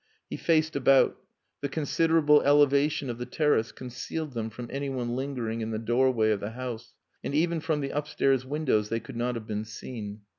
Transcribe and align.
He 0.31 0.35
faced 0.35 0.75
about. 0.75 1.17
The 1.61 1.69
considerable 1.69 2.41
elevation 2.41 3.07
of 3.07 3.19
the 3.19 3.27
terrace 3.27 3.71
concealed 3.71 4.33
them 4.33 4.49
from 4.49 4.67
anyone 4.71 5.15
lingering 5.15 5.61
in 5.61 5.69
the 5.69 5.77
doorway 5.77 6.31
of 6.31 6.39
the 6.39 6.53
house; 6.53 6.95
and 7.23 7.35
even 7.35 7.59
from 7.59 7.81
the 7.81 7.91
upstairs 7.91 8.43
windows 8.43 8.89
they 8.89 8.99
could 8.99 9.15
not 9.15 9.35
have 9.35 9.45
been 9.45 9.63
seen. 9.63 10.21